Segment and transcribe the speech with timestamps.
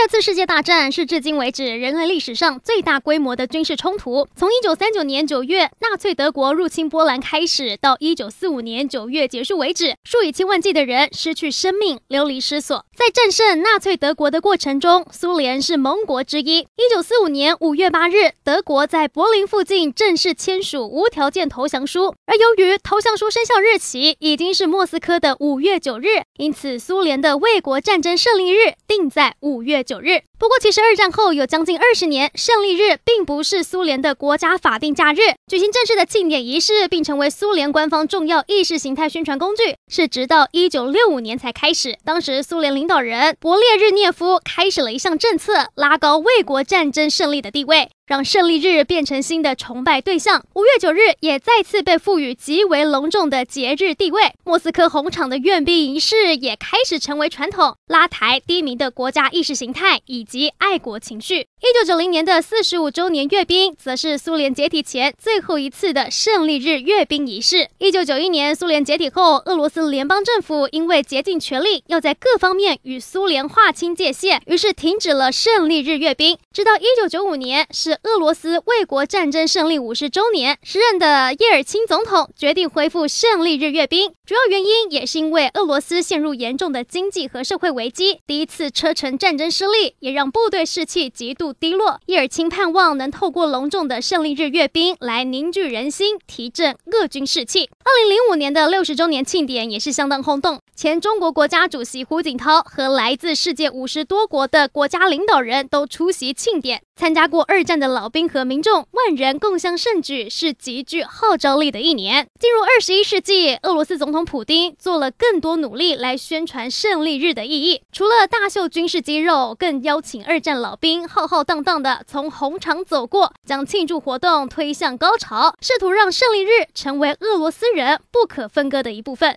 [0.00, 4.26] 第二次世界大战是至今为止人类历史上最大规模的军事冲突。
[4.34, 12.82] 从一九三九年九月纳粹德国入侵波兰开始，到一九四五年九月结束为止，数以千万计的人失去生命，流离失所。
[12.96, 16.60] 在战胜纳粹德国的过程中，苏联是盟国之一。
[16.60, 30.22] 一九四五年五月八日，德国在柏林附近正式签署无条件投降书，而由于投降书生效日期已经是莫斯科的五月九日，因此苏联的卫国战争胜利日定在五月九日。
[30.38, 41.98] 不过，其实二战后有将近二十年，胜利日并不是苏联的国家法定假日，举行正式的庆典仪式，并成为苏联官方重要意识形态宣传工具，是直到一九六五年才开始。
[42.04, 47.90] 当时苏联领导人勃列日涅夫开始了一项政策，拉高卫国战争胜利的地位。
[48.10, 54.32] 让胜利日变成新的崇拜对象，五月九日也再次被赋予极为隆重的节日地位。
[54.42, 61.36] 莫斯科红场的阅兵仪式也开始成为传统，拉抬低迷的国家意识形态以及爱国情绪。
[61.36, 67.68] 一九九零年的四十五周年阅兵，则是苏联解体前最后一次的胜利日阅兵仪式。
[67.78, 76.36] 一九九一年苏联解体后，俄罗斯联邦政府因为竭尽全力要在各方面与苏联划清界限，于是停止了胜利日阅兵。
[76.52, 77.99] 直到一九九五年是。
[78.02, 92.00] 俄罗斯卫国战争胜利五十周年，时任的叶尔钦总统决定恢复胜利日阅兵，主要原因也是因为俄罗斯陷入严重的经济和社会危机，第一次车臣战争失利，也让部队士气极度低落。
[92.06, 97.68] 叶尔钦盼望能透过隆重的胜利日阅兵来凝聚人心，提振俄军士气。
[97.84, 106.80] 二零零五年的六十周年庆典也是相当轰动，前中国国家主席胡锦涛和来自世界五十多国的国家领导人都出席庆典。
[106.96, 112.26] 参加过二战的老兵和民众，万人共襄盛举，是极具号召力的一年。
[112.40, 117.82] 进入二十一世纪，俄罗斯总统普丁做了更多努力来宣传胜利日的意义。
[117.92, 129.36] 除了大秀军事肌肉，更邀请二战老兵浩浩荡荡地从红场走过，将庆祝活动推向高潮，试图让胜利日成为俄罗斯人不可分割的一部分。